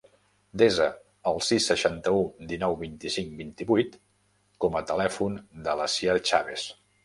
Desa 0.61 0.85
el 1.31 1.35
sis, 1.47 1.67
seixanta-u, 1.71 2.23
dinou, 2.53 2.75
vint-i-cinc, 2.81 3.31
vint-i-vuit 3.43 4.01
com 4.65 4.81
a 4.81 4.85
telèfon 4.93 5.41
de 5.69 5.81
l'Asier 5.83 6.21
Chaves. 6.33 6.69